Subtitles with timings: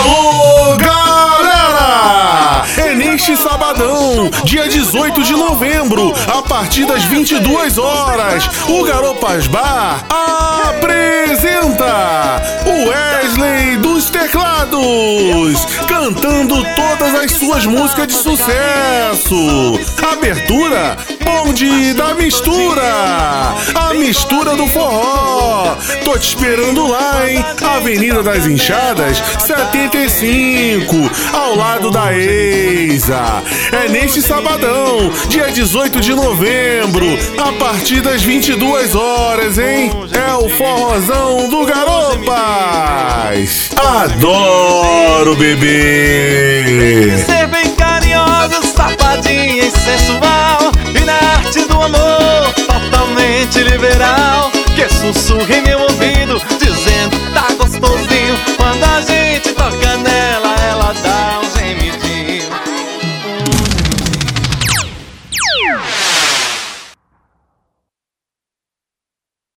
[0.00, 2.64] Alô, galera!
[2.78, 10.06] É neste sabadão, dia 18 de novembro, a partir das 22 horas, o Garopas Bar
[10.70, 19.78] apresenta Wesley dos Teclados, cantando todas as suas músicas de sucesso.
[20.10, 23.49] Abertura, bonde da mistura,
[24.10, 25.76] mistura do forró.
[26.04, 27.44] Tô te esperando lá, hein?
[27.62, 30.96] Avenida das Inchadas, 75,
[31.32, 33.40] ao lado da Eisa.
[33.70, 37.06] É neste sabadão, dia 18 de novembro,
[37.38, 39.92] a partir das 22 horas, hein?
[40.10, 42.30] É o forrozão do Garopas.
[43.76, 47.16] Adoro bebê.
[47.24, 50.29] Ser bem carinhosa, safadinha e sensual
[53.40, 55.79] totalmente liberal Que sussurre em meu